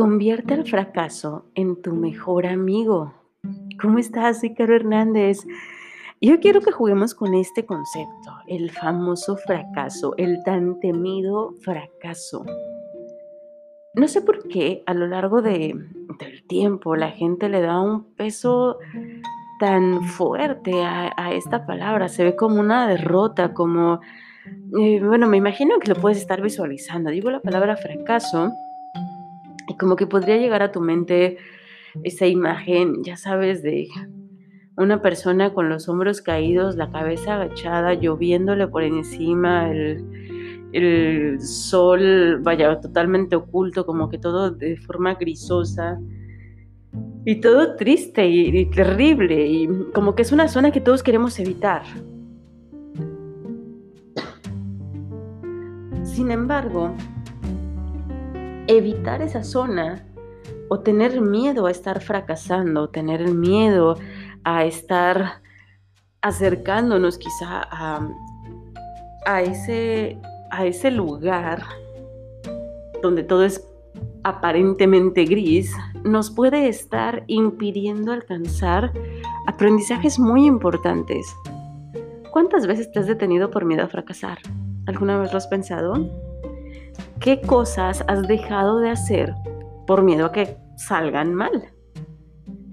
Convierte 0.00 0.54
el 0.54 0.66
fracaso 0.66 1.44
en 1.54 1.82
tu 1.82 1.92
mejor 1.92 2.46
amigo. 2.46 3.12
¿Cómo 3.82 3.98
estás? 3.98 4.40
Soy 4.40 4.54
Caro 4.54 4.74
Hernández. 4.74 5.46
Yo 6.22 6.40
quiero 6.40 6.62
que 6.62 6.72
juguemos 6.72 7.14
con 7.14 7.34
este 7.34 7.66
concepto, 7.66 8.32
el 8.46 8.70
famoso 8.70 9.36
fracaso, 9.36 10.14
el 10.16 10.42
tan 10.42 10.80
temido 10.80 11.52
fracaso. 11.60 12.46
No 13.92 14.08
sé 14.08 14.22
por 14.22 14.48
qué 14.48 14.82
a 14.86 14.94
lo 14.94 15.06
largo 15.06 15.42
de, 15.42 15.74
del 16.18 16.46
tiempo 16.46 16.96
la 16.96 17.10
gente 17.10 17.50
le 17.50 17.60
da 17.60 17.78
un 17.78 18.14
peso 18.14 18.78
tan 19.58 20.02
fuerte 20.04 20.82
a, 20.82 21.12
a 21.14 21.34
esta 21.34 21.66
palabra. 21.66 22.08
Se 22.08 22.24
ve 22.24 22.36
como 22.36 22.58
una 22.58 22.88
derrota, 22.88 23.52
como, 23.52 24.00
eh, 24.80 24.98
bueno, 25.04 25.28
me 25.28 25.36
imagino 25.36 25.78
que 25.78 25.88
lo 25.88 26.00
puedes 26.00 26.16
estar 26.16 26.40
visualizando. 26.40 27.10
Digo 27.10 27.30
la 27.30 27.40
palabra 27.40 27.76
fracaso 27.76 28.50
como 29.80 29.96
que 29.96 30.06
podría 30.06 30.36
llegar 30.36 30.62
a 30.62 30.70
tu 30.70 30.82
mente 30.82 31.38
esa 32.04 32.26
imagen, 32.26 33.02
ya 33.02 33.16
sabes, 33.16 33.62
de 33.62 33.88
una 34.76 35.00
persona 35.00 35.54
con 35.54 35.70
los 35.70 35.88
hombros 35.88 36.20
caídos, 36.20 36.76
la 36.76 36.90
cabeza 36.90 37.34
agachada, 37.34 37.94
lloviéndole 37.94 38.68
por 38.68 38.82
encima, 38.82 39.70
el, 39.70 41.40
sol, 41.40 42.40
vaya, 42.42 42.78
totalmente 42.78 43.34
oculto, 43.36 43.86
como 43.86 44.10
que 44.10 44.18
todo 44.18 44.50
de 44.50 44.76
forma 44.76 45.14
grisosa. 45.14 45.98
Y 47.24 47.40
todo 47.40 47.76
triste 47.76 48.28
y, 48.28 48.56
y, 48.56 48.66
terrible, 48.66 49.46
y 49.46 49.68
como 49.94 50.14
que 50.14 50.22
es 50.22 50.32
una 50.32 50.46
zona 50.48 50.70
que 50.70 50.80
todos 50.80 51.02
queremos 51.02 51.38
evitar. 51.38 51.82
Sin 56.04 56.30
embargo, 56.30 56.94
evitar 58.70 59.22
esa 59.22 59.42
zona 59.42 60.06
o 60.68 60.80
tener 60.80 61.20
miedo 61.20 61.66
a 61.66 61.70
estar 61.70 62.00
fracasando, 62.00 62.88
tener 62.88 63.28
miedo 63.28 63.96
a 64.44 64.64
estar 64.64 65.42
acercándonos 66.22 67.18
quizá 67.18 67.62
a, 67.70 68.08
a, 69.26 69.42
ese, 69.42 70.18
a 70.50 70.66
ese 70.66 70.90
lugar 70.90 71.62
donde 73.02 73.22
todo 73.22 73.44
es 73.44 73.66
aparentemente 74.22 75.24
gris, 75.24 75.74
nos 76.04 76.30
puede 76.30 76.68
estar 76.68 77.24
impidiendo 77.26 78.12
alcanzar 78.12 78.92
aprendizajes 79.46 80.18
muy 80.18 80.46
importantes. 80.46 81.26
¿Cuántas 82.30 82.66
veces 82.66 82.92
te 82.92 83.00
has 83.00 83.06
detenido 83.06 83.50
por 83.50 83.64
miedo 83.64 83.82
a 83.82 83.88
fracasar? 83.88 84.38
¿Alguna 84.86 85.18
vez 85.18 85.32
lo 85.32 85.38
has 85.38 85.46
pensado? 85.48 86.29
¿Qué 87.20 87.42
cosas 87.42 88.02
has 88.08 88.26
dejado 88.26 88.78
de 88.78 88.88
hacer 88.88 89.34
por 89.86 90.02
miedo 90.02 90.24
a 90.24 90.32
que 90.32 90.56
salgan 90.76 91.34
mal? 91.34 91.74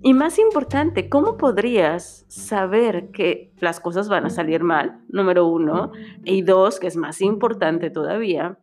Y 0.00 0.14
más 0.14 0.38
importante, 0.38 1.08
¿cómo 1.08 1.36
podrías 1.36 2.24
saber 2.28 3.10
que 3.10 3.52
las 3.58 3.80
cosas 3.80 4.08
van 4.08 4.26
a 4.26 4.30
salir 4.30 4.62
mal? 4.62 5.00
Número 5.08 5.44
uno. 5.48 5.90
Y 6.24 6.42
dos, 6.42 6.78
que 6.78 6.86
es 6.86 6.96
más 6.96 7.20
importante 7.20 7.90
todavía, 7.90 8.60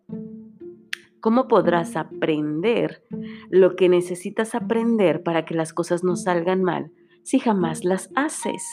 ¿cómo 1.19 1.49
podrás 1.49 1.97
aprender 1.97 3.03
lo 3.49 3.75
que 3.75 3.89
necesitas 3.89 4.55
aprender 4.55 5.23
para 5.23 5.43
que 5.43 5.55
las 5.55 5.73
cosas 5.73 6.05
no 6.05 6.15
salgan 6.15 6.63
mal 6.63 6.89
si 7.23 7.39
jamás 7.39 7.83
las 7.83 8.09
haces? 8.15 8.63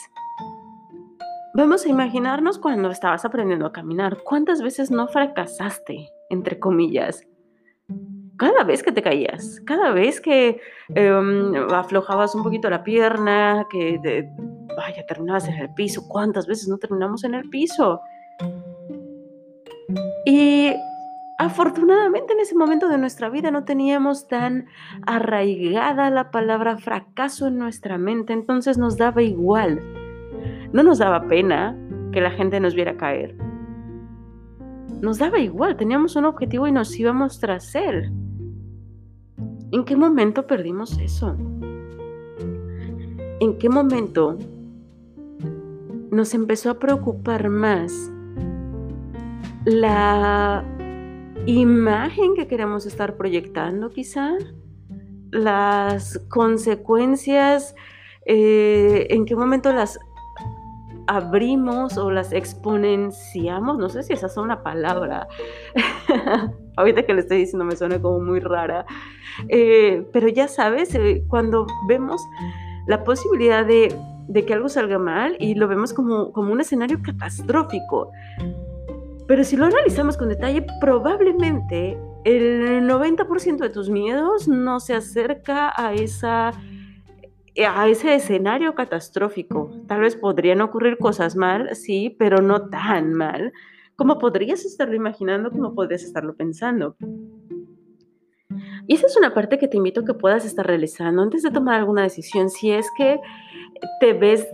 Vamos 1.53 1.85
a 1.85 1.89
imaginarnos 1.89 2.59
cuando 2.59 2.89
estabas 2.89 3.25
aprendiendo 3.25 3.65
a 3.65 3.73
caminar. 3.73 4.19
¿Cuántas 4.23 4.61
veces 4.61 4.89
no 4.89 5.09
fracasaste? 5.09 6.07
Entre 6.29 6.59
comillas, 6.59 7.27
cada 8.37 8.63
vez 8.63 8.83
que 8.83 8.91
te 8.91 9.01
caías, 9.01 9.61
cada 9.65 9.91
vez 9.91 10.19
que 10.19 10.59
eh, 10.95 11.65
aflojabas 11.71 12.35
un 12.35 12.43
poquito 12.43 12.69
la 12.69 12.83
pierna, 12.83 13.65
que 13.69 13.99
te, 14.01 14.29
vaya, 14.75 15.05
terminabas 15.07 15.47
en 15.47 15.55
el 15.55 15.73
piso, 15.73 16.07
¿cuántas 16.07 16.47
veces 16.47 16.67
no 16.67 16.77
terminamos 16.77 17.23
en 17.23 17.35
el 17.35 17.49
piso? 17.49 18.01
Y 20.25 20.73
afortunadamente 21.37 22.33
en 22.33 22.39
ese 22.39 22.55
momento 22.55 22.89
de 22.89 22.97
nuestra 22.97 23.29
vida 23.29 23.51
no 23.51 23.65
teníamos 23.65 24.27
tan 24.27 24.65
arraigada 25.05 26.09
la 26.09 26.31
palabra 26.31 26.77
fracaso 26.77 27.47
en 27.47 27.57
nuestra 27.57 27.97
mente, 27.97 28.33
entonces 28.33 28.77
nos 28.77 28.97
daba 28.97 29.21
igual. 29.21 29.79
No 30.71 30.81
nos 30.81 30.97
daba 30.97 31.27
pena 31.27 31.77
que 32.11 32.19
la 32.19 32.31
gente 32.31 32.59
nos 32.59 32.73
viera 32.73 32.97
caer 32.97 33.35
nos 35.03 35.17
daba 35.17 35.37
igual, 35.39 35.75
teníamos 35.75 36.15
un 36.15 36.23
objetivo 36.23 36.65
y 36.65 36.71
nos 36.71 36.97
íbamos 36.97 37.37
tras 37.41 37.75
él. 37.75 38.13
¿En 39.73 39.83
qué 39.83 39.97
momento 39.97 40.47
perdimos 40.47 40.97
eso? 40.97 41.35
¿En 43.41 43.57
qué 43.57 43.67
momento 43.67 44.37
nos 46.09 46.33
empezó 46.33 46.69
a 46.69 46.79
preocupar 46.79 47.49
más 47.49 47.91
la 49.65 50.63
imagen 51.47 52.33
que 52.35 52.47
queremos 52.47 52.85
estar 52.85 53.17
proyectando 53.17 53.89
quizá? 53.89 54.37
Las 55.31 56.17
consecuencias, 56.29 57.75
eh, 58.25 59.07
en 59.09 59.25
qué 59.25 59.35
momento 59.35 59.73
las 59.73 59.99
abrimos 61.07 61.97
o 61.97 62.11
las 62.11 62.31
exponenciamos, 62.31 63.77
no 63.77 63.89
sé 63.89 64.03
si 64.03 64.13
esa 64.13 64.27
es 64.27 64.37
una 64.37 64.63
palabra, 64.63 65.27
ahorita 66.77 67.03
que 67.03 67.13
le 67.13 67.21
estoy 67.21 67.39
diciendo 67.39 67.65
me 67.65 67.75
suena 67.75 68.01
como 68.01 68.19
muy 68.19 68.39
rara, 68.39 68.85
eh, 69.49 70.07
pero 70.13 70.27
ya 70.27 70.47
sabes, 70.47 70.93
eh, 70.95 71.23
cuando 71.27 71.67
vemos 71.87 72.21
la 72.87 73.03
posibilidad 73.03 73.65
de, 73.65 73.95
que 74.45 74.53
algo 74.53 74.69
salga 74.69 74.97
mal 74.97 75.35
y 75.39 75.55
lo 75.55 75.67
vemos 75.67 75.93
como, 75.93 76.27
un 76.29 76.61
escenario 76.61 76.99
catastrófico, 77.03 78.11
pero 79.27 79.43
si 79.43 79.55
lo 79.55 79.65
analizamos 79.65 80.17
con 80.17 80.29
detalle, 80.29 80.65
probablemente 80.79 81.97
el 82.23 82.87
90% 82.87 83.57
de 83.57 83.69
tus 83.69 83.89
miedos 83.89 84.47
no 84.47 84.79
se 84.79 84.93
acerca 84.93 85.73
a 85.75 85.93
esa 85.93 86.51
a 87.57 87.87
ese 87.87 88.15
escenario 88.15 88.75
catastrófico. 88.75 89.71
Tal 89.87 90.01
vez 90.01 90.15
podrían 90.15 90.61
ocurrir 90.61 90.97
cosas 90.97 91.35
mal, 91.35 91.75
sí, 91.75 92.15
pero 92.17 92.41
no 92.41 92.69
tan 92.69 93.13
mal 93.13 93.53
como 93.95 94.17
podrías 94.17 94.65
estarlo 94.65 94.95
imaginando, 94.95 95.51
como 95.51 95.75
podrías 95.75 96.03
estarlo 96.03 96.35
pensando. 96.35 96.95
Y 98.87 98.95
esa 98.95 99.07
es 99.07 99.17
una 99.17 99.33
parte 99.33 99.57
que 99.57 99.67
te 99.67 99.77
invito 99.77 100.01
a 100.01 100.05
que 100.05 100.13
puedas 100.13 100.45
estar 100.45 100.65
realizando 100.65 101.21
antes 101.21 101.43
de 101.43 101.51
tomar 101.51 101.75
alguna 101.75 102.03
decisión. 102.03 102.49
Si 102.49 102.71
es 102.71 102.87
que 102.97 103.19
te 103.99 104.13
ves 104.13 104.47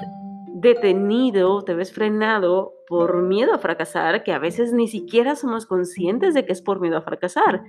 detenido, 0.55 1.63
te 1.63 1.73
ves 1.73 1.93
frenado 1.93 2.73
por 2.87 3.21
miedo 3.21 3.53
a 3.53 3.59
fracasar, 3.59 4.23
que 4.23 4.33
a 4.33 4.39
veces 4.39 4.73
ni 4.73 4.87
siquiera 4.87 5.35
somos 5.35 5.65
conscientes 5.65 6.33
de 6.33 6.45
que 6.45 6.53
es 6.53 6.61
por 6.61 6.79
miedo 6.79 6.97
a 6.97 7.01
fracasar. 7.01 7.63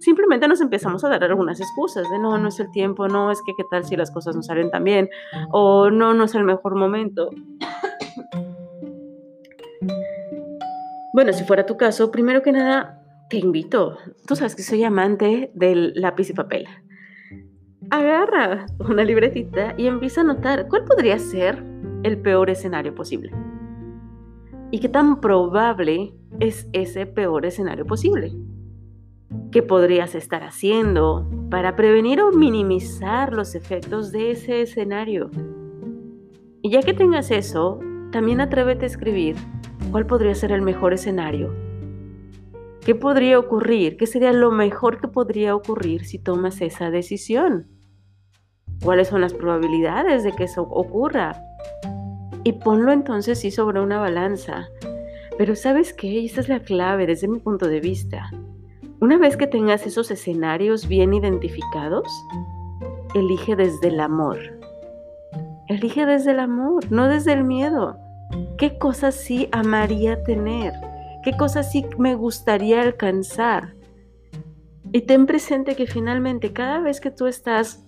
Simplemente 0.00 0.48
nos 0.48 0.60
empezamos 0.60 1.04
a 1.04 1.08
dar 1.08 1.22
algunas 1.24 1.60
excusas 1.60 2.08
de 2.10 2.18
no, 2.18 2.36
no 2.38 2.48
es 2.48 2.58
el 2.58 2.70
tiempo, 2.72 3.08
no, 3.08 3.30
es 3.30 3.40
que 3.46 3.52
qué 3.56 3.64
tal 3.70 3.84
si 3.84 3.96
las 3.96 4.10
cosas 4.10 4.34
no 4.34 4.42
salen 4.42 4.70
tan 4.70 4.84
bien, 4.84 5.08
o 5.50 5.90
no, 5.90 6.14
no 6.14 6.24
es 6.24 6.34
el 6.34 6.44
mejor 6.44 6.74
momento. 6.74 7.30
Bueno, 11.12 11.32
si 11.32 11.44
fuera 11.44 11.64
tu 11.64 11.76
caso, 11.76 12.10
primero 12.10 12.42
que 12.42 12.50
nada, 12.50 13.00
te 13.30 13.36
invito. 13.36 13.98
Tú 14.26 14.34
sabes 14.34 14.56
que 14.56 14.62
soy 14.62 14.82
amante 14.82 15.52
del 15.54 15.92
lápiz 15.94 16.30
y 16.30 16.32
papel. 16.32 16.66
Agarra 17.90 18.66
una 18.80 19.04
libretita 19.04 19.74
y 19.76 19.86
empieza 19.86 20.22
a 20.22 20.24
notar 20.24 20.66
cuál 20.68 20.84
podría 20.84 21.18
ser 21.20 21.73
el 22.04 22.18
peor 22.18 22.50
escenario 22.50 22.94
posible. 22.94 23.32
¿Y 24.70 24.78
qué 24.78 24.88
tan 24.88 25.20
probable 25.20 26.14
es 26.38 26.68
ese 26.72 27.06
peor 27.06 27.46
escenario 27.46 27.86
posible? 27.86 28.32
¿Qué 29.50 29.62
podrías 29.62 30.14
estar 30.14 30.44
haciendo 30.44 31.28
para 31.50 31.76
prevenir 31.76 32.20
o 32.20 32.30
minimizar 32.30 33.32
los 33.32 33.54
efectos 33.54 34.12
de 34.12 34.32
ese 34.32 34.62
escenario? 34.62 35.30
Y 36.62 36.70
ya 36.70 36.82
que 36.82 36.94
tengas 36.94 37.30
eso, 37.30 37.80
también 38.10 38.40
atrévete 38.40 38.84
a 38.84 38.88
escribir 38.88 39.36
cuál 39.90 40.06
podría 40.06 40.34
ser 40.34 40.52
el 40.52 40.62
mejor 40.62 40.92
escenario. 40.92 41.54
¿Qué 42.84 42.94
podría 42.94 43.38
ocurrir? 43.38 43.96
¿Qué 43.96 44.06
sería 44.06 44.32
lo 44.32 44.50
mejor 44.50 45.00
que 45.00 45.08
podría 45.08 45.54
ocurrir 45.54 46.04
si 46.04 46.18
tomas 46.18 46.60
esa 46.60 46.90
decisión? 46.90 47.68
¿Cuáles 48.82 49.08
son 49.08 49.22
las 49.22 49.32
probabilidades 49.32 50.22
de 50.22 50.32
que 50.32 50.44
eso 50.44 50.62
ocurra? 50.62 51.40
Y 52.44 52.52
ponlo 52.52 52.92
entonces 52.92 53.40
sí 53.40 53.50
sobre 53.50 53.80
una 53.80 53.98
balanza. 53.98 54.68
Pero 55.36 55.56
sabes 55.56 55.92
qué, 55.92 56.24
esta 56.24 56.40
es 56.40 56.48
la 56.48 56.60
clave 56.60 57.06
desde 57.06 57.26
mi 57.26 57.40
punto 57.40 57.66
de 57.66 57.80
vista. 57.80 58.30
Una 59.00 59.18
vez 59.18 59.36
que 59.36 59.46
tengas 59.46 59.86
esos 59.86 60.10
escenarios 60.10 60.86
bien 60.86 61.12
identificados, 61.12 62.06
elige 63.14 63.56
desde 63.56 63.88
el 63.88 63.98
amor. 63.98 64.38
Elige 65.68 66.06
desde 66.06 66.32
el 66.32 66.40
amor, 66.40 66.90
no 66.92 67.08
desde 67.08 67.32
el 67.32 67.44
miedo. 67.44 67.96
¿Qué 68.58 68.78
cosas 68.78 69.14
sí 69.14 69.48
amaría 69.50 70.22
tener? 70.22 70.74
¿Qué 71.24 71.36
cosas 71.36 71.72
sí 71.72 71.86
me 71.98 72.14
gustaría 72.14 72.82
alcanzar? 72.82 73.74
Y 74.92 75.02
ten 75.02 75.26
presente 75.26 75.74
que 75.74 75.86
finalmente 75.86 76.52
cada 76.52 76.80
vez 76.80 77.00
que 77.00 77.10
tú 77.10 77.26
estás 77.26 77.84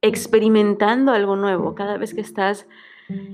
experimentando 0.00 1.12
algo 1.12 1.36
nuevo, 1.36 1.74
cada 1.74 1.98
vez 1.98 2.14
que 2.14 2.22
estás 2.22 2.66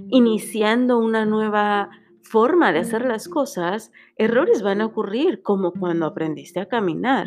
iniciando 0.09 0.99
una 0.99 1.25
nueva 1.25 1.91
forma 2.23 2.73
de 2.73 2.81
hacer 2.81 3.05
las 3.05 3.29
cosas, 3.29 3.93
errores 4.17 4.63
van 4.63 4.81
a 4.81 4.87
ocurrir, 4.87 5.43
como 5.43 5.73
cuando 5.73 6.07
aprendiste 6.07 6.61
a 6.61 6.67
caminar. 6.67 7.27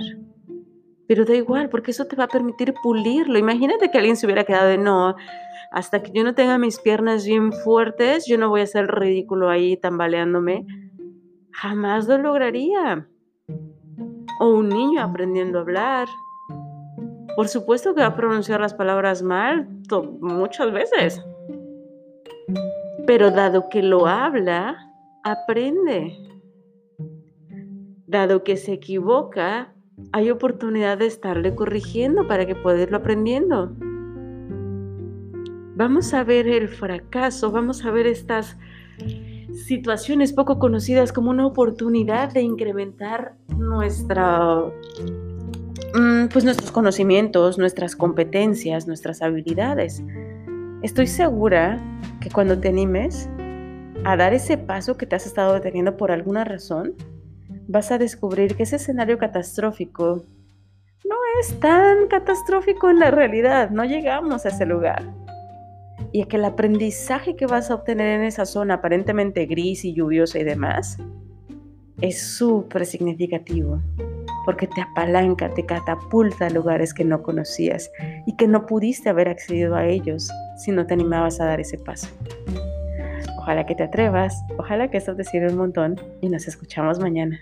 Pero 1.08 1.26
da 1.26 1.34
igual, 1.34 1.70
porque 1.70 1.92
eso 1.92 2.06
te 2.06 2.16
va 2.16 2.26
a 2.26 2.28
permitir 2.28 2.74
pulirlo. 2.84 3.40
Imagínate 3.40 3.90
que 3.90 3.98
alguien 3.98 4.16
se 4.16 4.26
hubiera 4.26 4.44
quedado 4.44 4.68
de 4.68 4.78
no, 4.78 5.16
hasta 5.72 6.02
que 6.02 6.12
yo 6.12 6.24
no 6.24 6.36
tenga 6.36 6.58
mis 6.58 6.80
piernas 6.80 7.26
bien 7.26 7.52
fuertes, 7.52 8.26
yo 8.28 8.38
no 8.38 8.50
voy 8.50 8.62
a 8.62 8.64
hacer 8.64 8.88
ridículo 8.88 9.50
ahí 9.50 9.78
tambaleándome. 9.78 10.66
Jamás 11.52 12.08
lo 12.08 12.18
lograría. 12.18 13.08
O 14.40 14.50
un 14.50 14.70
niño 14.70 15.02
aprendiendo 15.02 15.60
a 15.60 15.62
hablar. 15.62 16.08
Por 17.36 17.48
supuesto 17.48 17.94
que 17.94 18.02
va 18.02 18.08
a 18.08 18.16
pronunciar 18.16 18.60
las 18.60 18.74
palabras 18.74 19.22
mal 19.22 19.68
muchas 20.22 20.72
veces. 20.72 21.24
Pero 23.10 23.32
dado 23.32 23.70
que 23.70 23.82
lo 23.82 24.06
habla, 24.06 24.78
aprende. 25.24 26.16
Dado 28.06 28.44
que 28.44 28.56
se 28.56 28.74
equivoca, 28.74 29.74
hay 30.12 30.30
oportunidad 30.30 31.00
de 31.00 31.08
estarle 31.08 31.56
corrigiendo 31.56 32.28
para 32.28 32.46
que 32.46 32.54
pueda 32.54 32.84
irlo 32.84 32.98
aprendiendo. 32.98 33.76
Vamos 35.76 36.14
a 36.14 36.24
ver 36.24 36.48
el 36.48 36.68
fracaso, 36.68 37.50
vamos 37.50 37.84
a 37.84 37.90
ver 37.90 38.06
estas 38.06 38.58
situaciones 39.66 40.32
poco 40.32 40.60
conocidas 40.60 41.12
como 41.12 41.32
una 41.32 41.48
oportunidad 41.48 42.32
de 42.32 42.44
incrementar 42.44 43.34
nuestra, 43.58 44.66
mm, 45.96 46.28
pues 46.32 46.46
nuestros 46.46 46.72
conocimientos, 46.72 47.58
nuestras 47.58 47.96
competencias, 47.96 48.86
nuestras 48.86 49.24
habilidades. 49.24 50.04
Estoy 50.84 51.08
segura 51.08 51.82
que 52.20 52.30
cuando 52.30 52.60
te 52.60 52.70
animes 52.70 53.30
a 54.04 54.16
dar 54.16 54.34
ese 54.34 54.58
paso 54.58 54.98
que 54.98 55.06
te 55.06 55.16
has 55.16 55.26
estado 55.26 55.54
deteniendo 55.54 55.98
por 55.98 56.12
alguna 56.12 56.44
razón, 56.44 56.94
vas 57.68 57.92
a 57.92 57.98
descubrir 57.98 58.56
que 58.56 58.64
ese 58.64 58.78
escenario 58.78 59.18
catastrófico 59.18 60.24
no 61.06 61.16
es 61.40 61.60
tan 61.60 62.08
catastrófico 62.08 62.90
en 62.90 63.00
la 63.00 63.12
realidad, 63.12 63.70
no 63.70 63.86
llegamos 63.86 64.46
a 64.46 64.50
ese 64.50 64.66
lugar. 64.66 65.04
Y 66.12 66.26
que 66.26 66.38
el 66.38 66.46
aprendizaje 66.46 67.36
que 67.36 67.46
vas 67.46 67.70
a 67.70 67.76
obtener 67.76 68.20
en 68.20 68.26
esa 68.26 68.46
zona 68.46 68.76
aparentemente 68.76 69.46
gris 69.46 69.86
y 69.86 69.94
lluviosa 69.94 70.40
y 70.40 70.44
demás 70.44 70.98
es 72.02 72.22
súper 72.22 72.86
significativo 72.86 73.82
porque 74.46 74.68
te 74.68 74.82
apalanca, 74.82 75.54
te 75.54 75.66
catapulta 75.66 76.48
a 76.48 76.50
lugares 76.50 76.94
que 76.94 77.04
no 77.04 77.22
conocías 77.22 77.92
y 78.26 78.36
que 78.36 78.48
no 78.48 78.66
pudiste 78.66 79.10
haber 79.10 79.30
accedido 79.30 79.76
a 79.76 79.86
ellos 79.86 80.32
si 80.60 80.72
no 80.72 80.86
te 80.86 80.94
animabas 80.94 81.40
a 81.40 81.46
dar 81.46 81.60
ese 81.60 81.78
paso. 81.78 82.08
Ojalá 83.38 83.66
que 83.66 83.74
te 83.74 83.84
atrevas, 83.84 84.36
ojalá 84.58 84.92
que 84.92 84.98
esto 84.98 85.16
te 85.16 85.24
sirva 85.24 85.50
un 85.50 85.58
montón 85.58 85.96
y 86.22 86.30
nos 86.30 86.48
escuchamos 86.48 87.00
mañana. 87.00 87.40